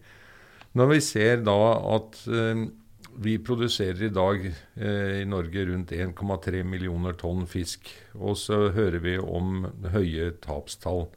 Når 0.77 0.91
vi 0.93 0.99
ser 1.03 1.43
da 1.43 1.57
at 1.97 2.21
eh, 2.31 2.63
vi 3.17 3.35
produserer 3.43 4.03
i 4.07 4.13
dag 4.13 4.45
eh, 4.47 5.21
i 5.21 5.27
Norge 5.27 5.65
rundt 5.65 5.91
1,3 5.91 6.63
millioner 6.63 7.17
tonn 7.17 7.47
fisk, 7.49 7.89
og 8.15 8.37
så 8.37 8.67
hører 8.75 9.01
vi 9.03 9.17
om 9.17 9.65
høye 9.91 10.31
tapstall, 10.43 11.07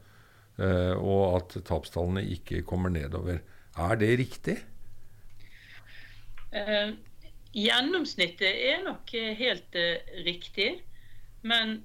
eh, 0.57 0.95
og 0.97 1.37
at 1.37 1.57
tapstallene 1.67 2.25
ikke 2.35 2.65
kommer 2.67 2.91
nedover. 2.93 3.39
Er 3.77 3.95
det 3.95 4.17
riktig? 4.19 4.57
Eh, 6.51 6.91
gjennomsnittet 7.55 8.63
er 8.71 8.83
nok 8.83 9.13
helt 9.39 9.75
eh, 9.75 10.03
riktig. 10.25 10.81
Men 11.41 11.81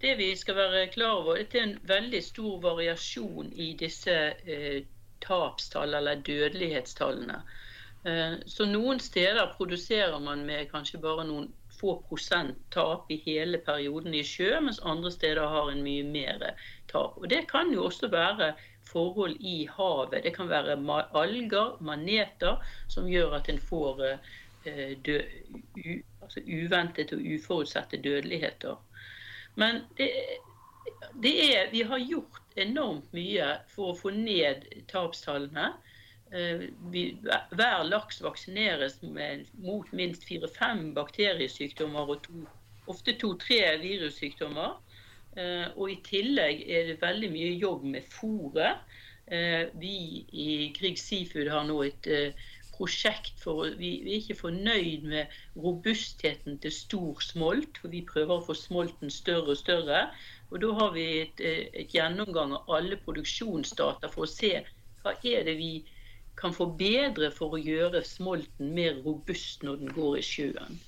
det 0.00 0.16
vi 0.18 0.36
skal 0.36 0.56
være 0.56 0.86
klar 0.92 1.22
over, 1.22 1.36
er 1.36 1.48
det 1.52 1.60
er 1.60 1.66
en 1.68 1.78
veldig 1.88 2.22
stor 2.24 2.60
variasjon 2.62 3.52
i 3.52 3.72
disse 3.80 4.16
eh, 4.46 4.84
tapstall 5.20 5.94
eller 5.94 6.20
dødelighetstallene. 6.24 7.40
Eh, 8.04 8.36
så 8.46 8.66
noen 8.68 9.00
steder 9.00 9.54
produserer 9.56 10.18
man 10.18 10.46
med 10.46 10.70
kanskje 10.70 11.00
bare 11.00 11.26
noen 11.28 11.50
få 11.80 11.96
prosent 12.08 12.58
tap 12.72 13.10
i 13.12 13.16
hele 13.24 13.58
perioden 13.64 14.14
i 14.14 14.22
sjø, 14.24 14.52
mens 14.60 14.80
andre 14.84 15.12
steder 15.12 15.48
har 15.48 15.72
en 15.72 15.82
mye 15.84 16.04
mer 16.04 16.44
tap. 16.92 17.16
Og 17.16 17.28
Det 17.28 17.46
kan 17.48 17.72
jo 17.72 17.84
også 17.88 18.08
være 18.12 18.54
forhold 18.90 19.36
i 19.40 19.68
havet. 19.70 20.22
Det 20.24 20.34
kan 20.36 20.50
være 20.50 20.76
alger, 21.22 21.76
maneter, 21.80 22.60
som 22.88 23.08
gjør 23.08 23.38
at 23.40 23.48
en 23.48 23.60
får 23.70 24.04
eh, 24.10 24.96
dø, 25.06 25.18
u, 25.76 25.98
altså 26.22 26.44
uventet 26.46 27.12
og 27.16 27.24
uforutsette 27.34 28.02
dødeligheter. 28.02 28.76
Men 29.54 29.82
det, 29.98 30.10
det 31.22 31.34
er, 31.56 31.70
vi 31.70 31.82
har 31.82 31.98
gjort 31.98 32.58
enormt 32.60 33.12
mye 33.16 33.54
for 33.70 33.92
å 33.92 33.98
få 33.98 34.12
ned 34.14 34.66
tapstallene. 34.90 35.72
Eh, 36.32 36.68
vi, 36.92 37.04
hver 37.22 37.84
laks 37.88 38.20
vaksineres 38.22 39.00
med, 39.02 39.46
mot 39.64 39.90
minst 39.96 40.26
fire-fem 40.28 40.90
bakteriesykdommer 40.94 42.14
og 42.14 42.22
to, 42.26 42.44
ofte 42.90 43.16
to-tre 43.18 43.62
virussykdommer. 43.82 44.78
Eh, 45.40 45.66
og 45.76 45.90
I 45.90 45.98
tillegg 46.06 46.64
er 46.68 46.92
det 46.92 47.00
veldig 47.02 47.32
mye 47.32 47.52
jobb 47.56 47.84
med 47.96 48.08
fôret. 48.12 48.84
Eh, 49.30 49.68
vi 49.80 49.96
i 50.32 50.48
Grieg 50.76 50.98
Seafood 50.98 51.48
har 51.52 51.68
nå 51.68 51.82
et 51.86 52.10
prosjekt 52.80 53.36
for 53.42 53.68
vi, 53.76 53.92
er 54.00 54.18
ikke 54.18 54.38
fornøyd 54.38 55.06
med 55.10 55.40
robustheten 55.60 56.58
til 56.62 56.72
stor 56.72 57.20
smolt, 57.24 57.80
for 57.80 57.92
vi 57.92 58.02
prøver 58.08 58.38
å 58.38 58.44
få 58.46 58.56
smolten 58.56 59.12
større 59.12 59.54
og 59.54 59.60
større. 59.60 60.06
Og 60.50 60.60
Da 60.64 60.72
har 60.80 60.92
vi 60.96 61.06
et, 61.20 61.40
eh, 61.40 61.68
et 61.74 61.92
gjennomgang 61.94 62.54
av 62.56 62.70
alle 62.76 62.96
produksjonsdata 62.96 64.10
for 64.10 64.24
å 64.24 64.32
se 64.32 64.64
hva 65.02 65.14
er 65.24 65.44
det 65.44 65.56
vi 65.56 65.84
kan 66.36 66.52
forbedre 66.52 67.30
for 67.30 67.52
å 67.52 67.60
gjøre 67.60 68.04
smolten 68.04 68.74
mer 68.74 69.02
robust 69.04 69.62
når 69.62 69.76
den 69.76 69.92
går 69.92 70.18
i 70.18 70.24
sjøen. 70.24 70.80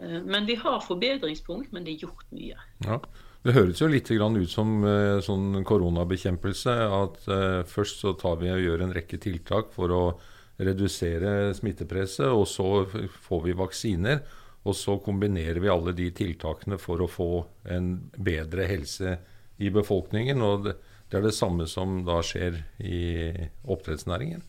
Eh, 0.00 0.20
men 0.22 0.46
vi 0.46 0.54
har 0.54 0.84
forbedringspunkt, 0.84 1.72
men 1.72 1.84
det 1.84 1.94
er 1.94 2.06
gjort 2.06 2.28
mye. 2.30 2.60
Ja. 2.84 3.00
Det 3.44 3.52
høres 3.52 3.80
jo 3.82 3.90
litt 3.92 4.08
ut 4.08 4.48
som 4.48 4.78
uh, 4.86 5.20
sånn 5.20 5.64
koronabekjempelse. 5.68 6.76
At 6.96 7.26
uh, 7.28 7.60
først 7.68 8.00
så 8.00 8.14
tar 8.16 8.38
vi 8.40 8.48
og 8.52 8.62
gjør 8.62 8.86
en 8.86 8.94
rekke 8.96 9.18
tiltak 9.20 9.74
for 9.74 9.92
å 9.92 10.04
redusere 10.56 11.52
smittepresset, 11.52 12.30
og 12.30 12.46
så 12.48 12.86
får 13.26 13.44
vi 13.44 13.58
vaksiner. 13.58 14.22
Og 14.64 14.72
så 14.78 14.96
kombinerer 15.04 15.60
vi 15.60 15.68
alle 15.68 15.92
de 15.92 16.08
tiltakene 16.16 16.78
for 16.80 17.04
å 17.04 17.10
få 17.10 17.28
en 17.68 17.98
bedre 18.16 18.64
helse 18.70 19.18
i 19.60 19.68
befolkningen. 19.68 20.40
Og 20.40 20.70
det, 20.70 20.78
er 21.12 21.26
det 21.26 21.36
samme 21.36 21.68
som 21.68 22.00
da 22.06 22.22
skjer 22.24 22.62
i 22.80 23.02
oppdrettsnæringen. 23.68 24.40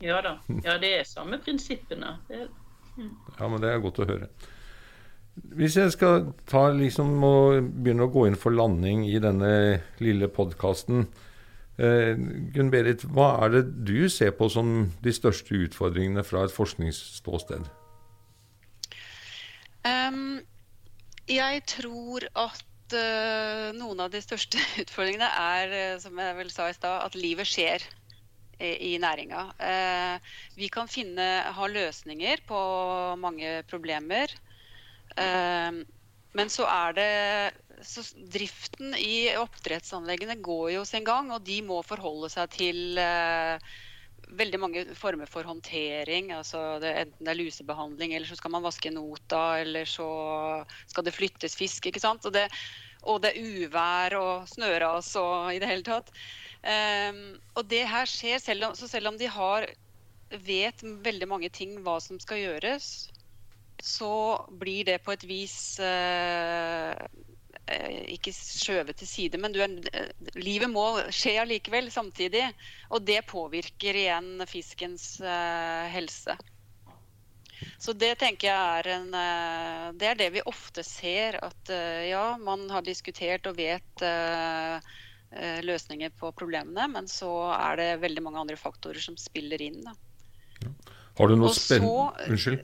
Ja 0.00 0.22
da. 0.24 0.38
Ja, 0.64 0.78
det 0.80 0.94
er 1.02 1.04
samme 1.08 1.36
prinsippene. 1.44 2.16
Ja, 2.32 3.44
men 3.44 3.60
det 3.60 3.74
er 3.74 3.84
godt 3.84 4.00
å 4.00 4.08
høre. 4.08 4.32
Hvis 5.36 5.76
jeg 5.76 5.92
skal 5.92 6.30
ta 6.48 6.68
liksom 6.72 7.16
og 7.24 7.70
begynne 7.76 8.06
å 8.06 8.12
gå 8.12 8.26
inn 8.28 8.38
for 8.40 8.56
landing 8.56 9.04
i 9.08 9.18
denne 9.20 9.50
lille 10.00 10.28
podkasten. 10.32 11.06
Eh, 11.76 12.14
Gunn 12.54 12.70
Berit, 12.72 13.04
hva 13.12 13.34
er 13.44 13.52
det 13.52 13.64
du 13.84 14.08
ser 14.08 14.32
på 14.36 14.48
som 14.52 14.88
de 15.04 15.12
største 15.12 15.58
utfordringene 15.66 16.24
fra 16.24 16.46
et 16.46 16.54
forskningsståsted? 16.54 17.68
Um, 19.86 20.40
jeg 21.28 21.62
tror 21.68 22.24
at 22.32 22.96
uh, 22.96 23.76
noen 23.76 24.00
av 24.02 24.10
de 24.14 24.22
største 24.24 24.62
utfordringene 24.82 25.28
er, 25.28 25.76
uh, 25.76 26.00
som 26.02 26.16
jeg 26.22 26.38
vel 26.40 26.50
sa 26.54 26.70
i 26.70 26.76
stad, 26.78 27.04
at 27.04 27.18
livet 27.18 27.48
skjer 27.50 27.84
i, 28.56 28.96
næringa. 28.96 29.42
Uh, 29.60 30.32
vi 30.56 30.70
kan 30.72 30.88
finne, 30.88 31.26
ha 31.52 31.68
løsninger 31.68 32.40
på 32.48 32.60
mange 33.20 33.60
problemer. 33.68 34.32
Ehm, 35.20 35.82
men 36.36 36.52
så 36.52 36.66
er 36.68 36.96
det 36.96 37.10
så 37.86 38.02
driften 38.32 38.94
i 38.96 39.28
oppdrettsanleggene 39.36 40.38
går 40.44 40.70
jo 40.76 40.84
sin 40.88 41.04
gang, 41.04 41.30
og 41.32 41.44
de 41.44 41.60
må 41.64 41.82
forholde 41.84 42.30
seg 42.32 42.50
til 42.54 43.00
uh, 43.00 43.60
veldig 44.36 44.60
mange 44.60 44.84
former 44.96 45.28
for 45.30 45.48
håndtering. 45.48 46.32
altså 46.32 46.78
det, 46.82 46.92
Enten 47.04 47.28
det 47.28 47.32
er 47.32 47.40
lusebehandling, 47.40 48.14
eller 48.14 48.28
så 48.28 48.38
skal 48.40 48.52
man 48.54 48.64
vaske 48.64 48.92
nota, 48.92 49.44
eller 49.60 49.88
så 49.88 50.08
skal 50.88 51.06
det 51.06 51.14
flyttes 51.16 51.56
fisk. 51.56 51.86
ikke 51.86 52.02
sant? 52.02 52.24
Og 52.26 52.32
det, 52.36 52.46
og 53.04 53.22
det 53.22 53.32
er 53.32 53.44
uvær 53.44 54.18
og 54.20 54.48
snøras 54.50 55.12
og 55.20 55.54
i 55.54 55.60
det 55.62 55.70
hele 55.70 55.86
tatt. 55.86 56.12
Um, 56.66 57.36
og 57.54 57.68
det 57.70 57.84
her 57.88 58.08
skjer, 58.10 58.40
selv 58.42 58.70
om, 58.70 58.76
så 58.78 58.88
selv 58.90 59.12
om 59.12 59.20
de 59.20 59.28
har 59.30 59.68
vet 60.42 60.82
veldig 60.82 61.28
mange 61.28 61.52
ting 61.54 61.76
hva 61.84 62.00
som 62.02 62.18
skal 62.20 62.40
gjøres, 62.42 63.08
så 63.82 64.46
blir 64.50 64.84
det 64.84 64.98
på 65.04 65.12
et 65.12 65.24
vis 65.28 65.78
eh, 65.82 66.92
eh, 67.66 68.02
ikke 68.16 68.32
skjøvet 68.34 68.96
til 69.00 69.08
side, 69.10 69.40
men 69.40 69.54
er, 69.54 69.76
eh, 69.92 70.28
livet 70.38 70.70
må 70.72 70.86
skje 71.14 71.36
allikevel 71.42 71.90
samtidig. 71.92 72.46
Og 72.90 73.04
det 73.06 73.22
påvirker 73.28 73.98
igjen 73.98 74.44
fiskens 74.48 75.16
uh, 75.20 75.86
helse. 75.92 76.36
Så 77.80 77.92
det 77.96 78.14
tenker 78.20 78.50
jeg 78.50 78.80
er 78.80 78.88
en 78.98 79.06
uh, 79.16 79.92
Det 79.96 80.10
er 80.10 80.18
det 80.20 80.28
vi 80.36 80.44
ofte 80.48 80.84
ser. 80.86 81.40
At 81.44 81.72
uh, 81.72 82.04
ja, 82.06 82.36
man 82.40 82.68
har 82.72 82.86
diskutert 82.86 83.48
og 83.50 83.58
vet 83.60 84.06
løsninger 85.36 86.12
på 86.16 86.30
problemene, 86.38 86.86
men 86.88 87.08
så 87.10 87.28
er 87.52 87.76
det 87.76 87.86
veldig 88.00 88.22
mange 88.24 88.40
andre 88.40 88.56
faktorer 88.56 89.02
som 89.02 89.18
spiller 89.20 89.60
inn. 89.60 89.82
Da. 89.84 89.92
Har 91.18 91.28
du 91.28 91.34
noe 91.36 91.50
spennende 91.52 92.30
Unnskyld? 92.30 92.62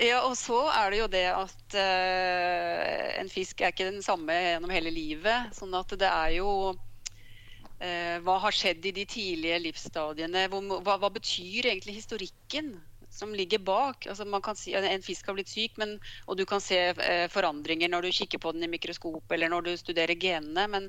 Ja, 0.00 0.22
og 0.24 0.32
så 0.38 0.62
er 0.72 0.92
det 0.92 1.00
jo 1.02 1.08
det 1.12 1.26
at 1.28 1.74
uh, 1.76 3.08
en 3.20 3.28
fisk 3.28 3.60
er 3.60 3.74
ikke 3.74 3.90
den 3.90 4.04
samme 4.04 4.32
gjennom 4.32 4.72
hele 4.72 4.92
livet. 4.94 5.50
Sånn 5.52 5.76
at 5.76 5.92
det 6.00 6.08
er 6.08 6.38
jo 6.38 6.52
uh, 6.72 8.16
Hva 8.24 8.36
har 8.46 8.56
skjedd 8.56 8.88
i 8.88 8.94
de 8.96 9.04
tidlige 9.04 9.58
livsstadiene? 9.66 10.46
Hva, 10.48 10.96
hva, 10.96 11.12
betyr 11.12 11.68
egentlig 11.68 11.98
historikken 11.98 12.72
som 13.12 13.36
ligger 13.36 13.60
bak? 13.60 14.08
Altså 14.08 14.24
man 14.24 14.40
kan 14.40 14.56
si 14.56 14.72
En 14.72 15.04
fisk 15.04 15.28
har 15.28 15.36
blitt 15.36 15.52
syk, 15.52 15.76
men, 15.76 15.98
og 16.24 16.40
du 16.40 16.46
kan 16.48 16.64
se 16.64 16.80
uh, 16.96 17.26
forandringer 17.28 17.92
når 17.92 18.08
du 18.08 18.16
kikker 18.22 18.40
på 18.40 18.56
den 18.56 18.64
i 18.64 18.72
mikroskop 18.72 19.36
eller 19.36 19.52
når 19.52 19.68
du 19.68 19.74
studerer 19.76 20.16
genene. 20.16 20.64
Men, 20.78 20.88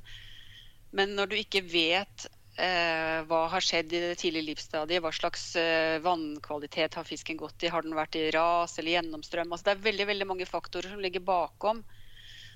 men 0.96 1.18
når 1.20 1.34
du 1.34 1.42
ikke 1.42 1.66
vet 1.68 2.32
Eh, 2.62 3.20
hva 3.26 3.46
har 3.50 3.64
skjedd 3.66 3.94
i 3.96 4.00
det 4.04 4.18
tidlige 4.22 4.52
livsstadiet? 4.52 5.02
Hva 5.02 5.10
slags 5.16 5.56
eh, 5.58 5.98
vannkvalitet 6.04 6.94
har 7.00 7.08
fisken 7.08 7.40
gått 7.40 7.64
i? 7.66 7.72
Har 7.74 7.82
den 7.82 7.96
vært 7.98 8.18
i 8.20 8.28
ras 8.36 8.78
eller 8.78 9.00
gjennomstrøm? 9.00 9.50
Altså, 9.50 9.66
det 9.66 9.74
er 9.74 9.86
veldig, 9.88 10.06
veldig 10.12 10.28
mange 10.30 10.46
faktorer 10.46 10.94
som 10.94 11.02
ligger 11.02 11.24
bakom. 11.26 11.82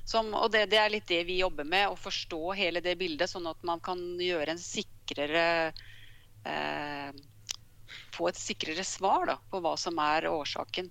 Som, 0.06 0.30
og 0.38 0.52
det, 0.54 0.68
det, 0.70 0.78
er 0.78 0.92
litt 0.94 1.08
det 1.10 1.24
vi 1.26 1.40
jobber 1.40 1.66
med, 1.66 1.88
å 1.90 1.98
forstå 1.98 2.42
hele 2.60 2.84
det 2.86 2.94
bildet, 3.00 3.32
sånn 3.32 3.50
at 3.50 3.66
man 3.66 3.82
kan 3.82 4.04
gjøre 4.22 4.54
en 4.54 4.62
sikrere 4.62 5.48
eh, 6.46 7.24
Få 8.16 8.30
et 8.30 8.38
sikrere 8.40 8.84
svar 8.86 9.26
da, 9.30 9.36
på 9.50 9.60
hva 9.64 9.74
som 9.80 9.98
er 10.02 10.28
årsaken. 10.30 10.88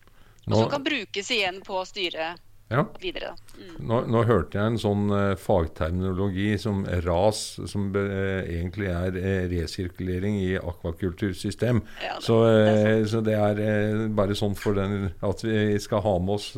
Og 0.49 0.57
som 0.57 0.69
kan 0.73 0.83
brukes 0.85 1.31
igjen 1.33 1.63
på 1.65 1.79
å 1.79 1.87
styre 1.89 2.35
ja. 2.73 2.85
videre. 3.01 3.35
Mm. 3.59 3.75
Nå, 3.89 4.01
nå, 4.11 4.23
hørte 4.29 4.59
jeg 4.59 4.73
en 4.73 4.81
sånn 4.81 5.05
uh, 5.13 5.37
fagterminologi 5.41 6.55
som 6.61 6.83
RAS, 7.05 7.43
som 7.71 7.89
uh, 7.95 8.43
egentlig 8.43 8.91
er 8.93 9.19
uh, 9.19 9.47
resirkulering 9.53 10.39
i 10.43 10.53
akvakultursystem. 10.59 11.83
Ja, 12.05 12.19
det, 12.19 12.27
så, 12.27 12.41
det 12.49 13.09
så, 13.13 13.23
det 13.25 13.37
er 13.39 14.05
bare 14.17 14.37
sånn 14.39 14.57
for 14.59 14.79
den, 14.79 15.11
at 15.25 15.45
vi 15.45 15.79
skal 15.83 16.05
ha 16.07 16.15
med 16.23 16.37
oss 16.39 16.51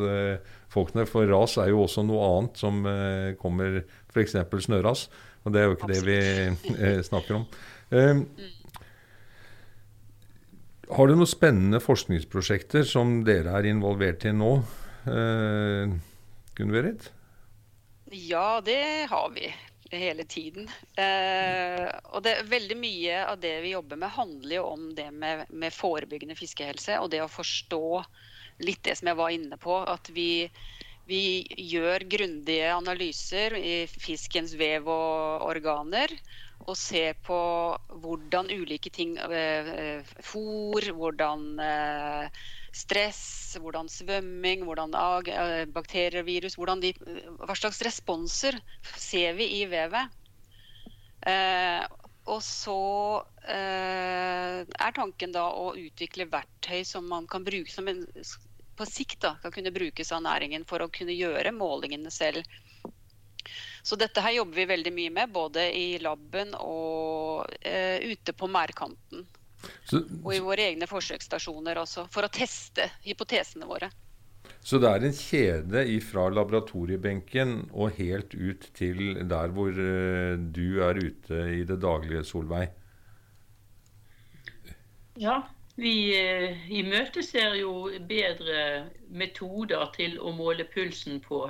folkene. 0.72 1.06
For 1.08 1.28
ras 1.30 1.56
er 1.62 1.72
jo 1.72 1.84
også 1.86 2.04
noe 2.06 2.26
annet 2.32 2.60
som 2.60 2.82
kommer, 3.40 3.82
f.eks. 4.12 4.38
snøras. 4.66 5.08
Og 5.46 5.54
det 5.54 5.62
er 5.62 5.68
jo 5.68 5.76
ikke 5.76 5.90
Absolutt. 5.92 6.06
det 6.06 6.76
vi 6.76 7.02
snakker 7.06 7.38
om. 7.38 7.44
Mm. 7.92 8.24
Har 10.96 11.08
du 11.08 11.16
noen 11.18 11.30
spennende 11.30 11.78
forskningsprosjekter 11.82 12.86
som 12.86 13.20
dere 13.26 13.54
er 13.58 13.70
involvert 13.70 14.26
i 14.26 14.34
nå? 14.34 14.58
Eh, 15.06 15.94
Gunn-Berit? 16.56 17.10
Ja, 18.10 18.60
det 18.64 19.06
har 19.10 19.30
vi 19.34 19.54
hele 19.90 20.24
tiden. 20.24 20.68
Eh, 20.96 21.86
og 22.12 22.22
det, 22.22 22.36
veldig 22.50 22.76
mye 22.78 23.20
av 23.26 23.40
det 23.42 23.54
vi 23.64 23.74
jobber 23.74 24.00
med, 24.00 24.14
handler 24.14 24.56
jo 24.58 24.64
om 24.70 24.88
det 24.94 25.10
med, 25.10 25.46
med, 25.50 25.74
forebyggende 25.74 26.36
fiskehelse. 26.38 26.98
Og 27.02 27.10
det 27.12 27.22
å 27.24 27.30
forstå 27.30 28.02
litt 28.66 28.82
det 28.86 28.96
som 28.98 29.10
jeg 29.10 29.20
var 29.20 29.34
inne 29.34 29.58
på. 29.60 29.78
At 29.82 30.10
vi, 30.14 30.48
vi 31.08 31.46
gjør 31.70 32.06
grundige 32.16 32.72
analyser 32.74 33.56
i 33.58 33.76
fiskens 33.90 34.56
vev 34.58 34.88
og 34.90 35.46
organer. 35.50 36.12
Og 36.66 36.74
se 36.78 37.02
på 37.22 37.38
hvordan 38.02 38.50
ulike 38.50 38.90
ting 38.90 39.16
eh, 39.22 39.68
eh 39.70 40.14
Fôr, 40.26 40.88
hvordan 40.98 41.60
eh, 41.62 42.40
stress, 42.74 43.56
hvordan 43.60 43.88
svømming, 43.88 44.64
hvordan 44.66 44.96
bakterier 45.72 46.20
og 46.20 46.26
virus 46.26 46.58
de, 46.82 46.92
Hva 47.38 47.54
slags 47.54 47.82
responser 47.86 48.58
ser 48.82 49.38
vi 49.38 49.62
i 49.62 49.66
vevet? 49.70 50.10
Eh, 51.26 51.86
og 52.26 52.42
så 52.42 52.80
eh, 53.46 54.66
er 54.66 54.94
tanken 54.94 55.32
da 55.34 55.46
å 55.54 55.70
utvikle 55.78 56.26
verktøy 56.30 56.82
som 56.84 57.06
man 57.06 57.26
kan 57.30 57.46
bruke 57.46 57.70
som 57.70 57.86
en, 57.88 58.02
på 58.76 58.86
sikt 58.90 59.20
da, 59.22 59.36
kan 59.42 59.54
kunne 59.54 59.74
brukes 59.74 60.10
av 60.12 60.24
næringen 60.26 60.66
for 60.68 60.82
å 60.82 60.90
kunne 60.92 61.14
gjøre 61.14 61.54
målingene 61.54 62.10
selv. 62.10 62.42
Så 63.86 63.94
dette 63.94 64.22
her 64.24 64.34
jobber 64.40 64.58
vi 64.58 64.66
veldig 64.66 64.92
mye 64.94 65.12
med, 65.14 65.30
både 65.30 65.68
i 65.78 65.98
laben 66.02 66.56
og 66.58 67.46
eh, 67.60 68.02
ute 68.02 68.34
på 68.34 68.48
merdkanten. 68.50 69.22
Og 70.24 70.32
i 70.34 70.42
våre 70.42 70.64
egne 70.72 70.88
forsøksstasjoner 70.90 71.78
også, 71.78 72.08
for 72.10 72.26
å 72.26 72.32
teste 72.32 72.88
hypotesene 73.06 73.68
våre. 73.68 73.90
Så 74.66 74.80
det 74.82 74.90
er 74.90 75.04
en 75.06 75.14
kjede 75.14 75.84
fra 76.02 76.26
laboratoriebenken 76.34 77.52
og 77.70 77.94
helt 78.00 78.34
ut 78.34 78.66
til 78.74 79.20
der 79.30 79.54
hvor 79.54 79.70
uh, 79.70 80.34
du 80.34 80.82
er 80.82 80.98
ute 80.98 81.42
i 81.54 81.62
det 81.66 81.78
daglige, 81.82 82.24
Solveig? 82.26 82.72
Ja, 85.22 85.38
vi 85.78 85.94
uh, 86.18 86.66
imøteser 86.74 87.54
jo 87.60 87.86
bedre 88.10 88.88
metoder 89.06 89.86
til 89.94 90.18
å 90.18 90.34
måle 90.34 90.66
pulsen 90.74 91.22
på, 91.22 91.44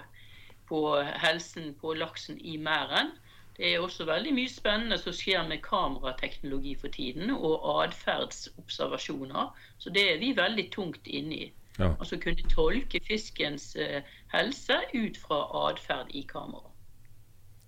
på 0.68 0.82
helsen 1.22 1.74
på 1.80 1.94
laksen 1.94 2.40
i 2.40 2.56
merden. 2.56 3.14
Det 3.56 3.74
er 3.74 3.80
også 3.80 4.04
veldig 4.04 4.34
mye 4.36 4.52
spennende 4.52 4.98
som 5.00 5.14
skjer 5.16 5.46
med 5.48 5.62
kamerateknologi 5.64 6.74
for 6.76 6.92
tiden, 6.92 7.30
og 7.30 7.84
atferdsobservasjoner. 7.86 9.54
Så 9.78 9.90
det 9.90 10.04
er 10.12 10.18
vi 10.20 10.34
veldig 10.36 10.66
tungt 10.74 11.08
inne 11.08 11.38
i. 11.46 11.46
Ja. 11.78 11.92
Altså 11.98 12.18
kunne 12.20 12.44
tolke 12.52 13.00
fiskens 13.04 13.74
uh, 13.80 14.00
helse 14.32 14.76
ut 14.94 15.16
fra 15.20 15.40
atferd 15.68 16.12
i 16.16 16.24
kamera. 16.28 16.68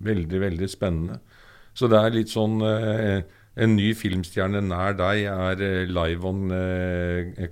Veldig, 0.04 0.40
veldig 0.40 0.68
spennende. 0.70 1.18
Så 1.74 1.88
det 1.88 1.98
er 1.98 2.14
litt 2.14 2.30
sånn 2.30 2.62
eh, 2.64 3.20
En 3.58 3.74
ny 3.76 3.92
filmstjerne 3.94 4.60
nær 4.62 4.94
deg 4.98 5.24
er 5.30 5.60
uh, 5.62 5.90
live 5.90 6.26
on 6.26 6.44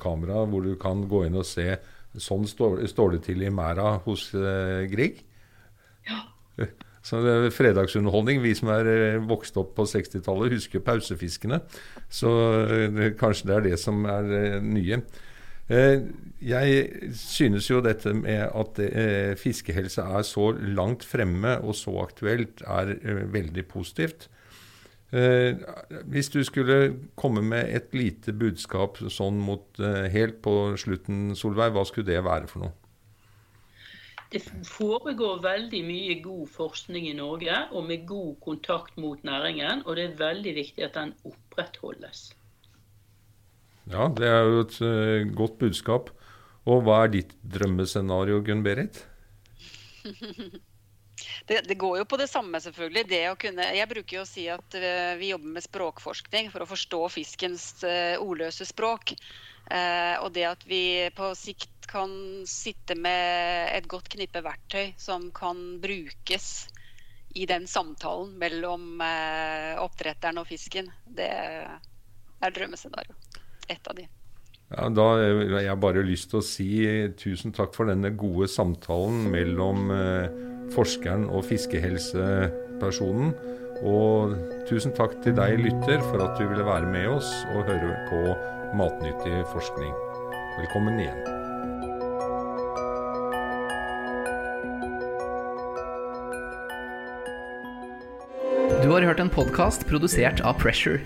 kamera, 0.03 0.45
hvor 0.47 0.63
du 0.63 0.77
kan 0.79 1.05
gå 1.09 1.25
inn 1.27 1.39
og 1.39 1.47
se 1.47 1.77
Sånn 2.17 2.47
står, 2.49 2.81
står 2.89 3.11
det 3.13 3.19
til 3.27 3.43
i 3.45 3.51
merda 3.53 3.99
hos 4.07 4.31
Grieg. 4.89 5.19
Så 7.07 7.21
det 7.23 7.33
er 7.33 7.55
fredagsunderholdning. 7.55 8.41
Vi 8.43 8.55
som 8.59 8.73
er 8.75 8.89
eh, 8.91 9.21
vokst 9.23 9.57
opp 9.61 9.77
på 9.77 9.87
60-tallet, 9.87 10.57
husker 10.57 10.83
pausefiskene. 10.83 11.61
Så 12.11 12.33
eh, 12.65 13.13
kanskje 13.19 13.51
det 13.51 13.57
er 13.57 13.67
det 13.69 13.79
som 13.83 14.03
er 14.11 14.33
eh, 14.41 14.59
nye. 14.65 15.01
Jeg 15.67 16.83
synes 17.19 17.67
jo 17.67 17.81
dette 17.83 18.13
med 18.15 18.53
at 18.55 18.77
fiskehelse 19.41 20.05
er 20.15 20.23
så 20.23 20.53
langt 20.55 21.03
fremme 21.03 21.57
og 21.59 21.75
så 21.75 21.91
aktuelt, 22.05 22.63
er 22.63 22.93
veldig 23.35 23.65
positivt. 23.67 24.29
Hvis 25.11 26.31
du 26.31 26.39
skulle 26.47 26.79
komme 27.19 27.43
med 27.43 27.67
et 27.67 27.91
lite 27.99 28.31
budskap 28.31 29.03
sånn 29.11 29.43
mot 29.43 29.83
helt 30.15 30.39
på 30.47 30.55
slutten, 30.79 31.33
Solveig, 31.35 31.75
hva 31.75 31.83
skulle 31.91 32.13
det 32.15 32.23
være 32.23 32.47
for 32.47 32.69
noe? 32.69 32.86
Det 34.33 34.43
foregår 34.67 35.43
veldig 35.45 35.83
mye 35.87 36.17
god 36.23 36.49
forskning 36.51 37.07
i 37.11 37.15
Norge, 37.15 37.61
og 37.71 37.87
med 37.87 38.07
god 38.09 38.35
kontakt 38.43 38.97
mot 38.99 39.23
næringen. 39.25 39.85
Og 39.87 39.97
det 39.97 40.09
er 40.09 40.19
veldig 40.19 40.55
viktig 40.57 40.85
at 40.87 40.99
den 40.99 41.15
opprettholdes. 41.29 42.33
Ja, 43.87 44.09
det 44.11 44.27
er 44.27 44.43
jo 44.43 44.63
et 44.65 44.79
uh, 44.83 45.35
godt 45.39 45.61
budskap. 45.63 46.11
Og 46.67 46.83
hva 46.83 47.05
er 47.05 47.13
ditt 47.15 47.37
drømmescenario, 47.47 48.43
Gunn 48.43 48.65
Berit? 48.67 49.05
Det, 51.47 51.61
det, 51.65 51.77
går 51.79 52.01
jo 52.01 52.05
på 52.11 52.19
det 52.19 52.27
samme, 52.29 52.59
selvfølgelig. 52.61 53.05
Det 53.09 53.21
kunne, 53.41 53.65
jeg 53.73 53.89
bruker 53.89 54.17
jo 54.19 54.23
å 54.25 54.29
si 54.29 54.43
at 54.51 54.75
uh, 54.77 55.15
vi 55.17 55.31
jobber 55.31 55.53
med 55.55 55.65
språkforskning 55.65 56.51
for 56.53 56.65
å 56.65 56.69
forstå 56.69 57.01
fiskens 57.15 57.69
uh, 57.87 58.19
ordløse 58.19 58.67
språk. 58.67 59.15
Og 59.67 60.29
det 60.31 60.45
at 60.47 60.61
vi 60.71 61.09
på 61.17 61.33
sikt 61.35 61.76
kan 61.89 62.11
sitte 62.51 62.97
med 62.99 63.71
et 63.77 63.87
godt 63.91 64.11
knippe 64.13 64.43
verktøy 64.45 64.95
som 65.01 65.31
kan 65.35 65.79
brukes 65.83 66.67
i 67.37 67.47
den 67.49 67.67
samtalen 67.69 68.35
mellom 68.41 69.03
oppdretteren 69.83 70.41
og 70.41 70.49
fisken, 70.49 70.89
det 71.05 71.29
er 71.29 72.55
drømmescenario. 72.57 73.17
Et 73.69 73.91
av 73.91 73.99
de. 73.99 74.07
Ja, 74.67 74.89
da 74.91 75.03
har 75.15 75.61
jeg 75.63 75.79
bare 75.79 76.03
lyst 76.03 76.33
til 76.33 76.41
å 76.41 76.47
si 76.47 76.71
tusen 77.21 77.55
takk 77.55 77.77
for 77.77 77.87
denne 77.91 78.11
gode 78.19 78.49
samtalen 78.51 79.29
mellom 79.31 79.93
eh, 79.95 80.27
forskeren 80.75 81.29
og 81.31 81.47
fiskehelsepersonen. 81.47 83.31
Og 83.87 84.35
tusen 84.67 84.95
takk 84.97 85.21
til 85.23 85.37
deg, 85.39 85.61
lytter, 85.63 86.03
for 86.09 86.25
at 86.25 86.35
du 86.41 86.49
ville 86.49 86.67
være 86.67 86.91
med 86.91 87.13
oss 87.19 87.31
og 87.53 87.69
høre 87.69 87.95
på 88.11 88.21
matnyttig 88.81 89.45
forskning. 89.53 89.95
Velkommen 90.57 90.99
igjen. 91.05 91.36
Du 98.87 98.91
har 98.93 99.03
hørt 99.03 99.19
en 99.19 99.31
podkast 99.31 99.83
produsert 99.87 100.41
av 100.47 100.61
Pressure. 100.63 101.01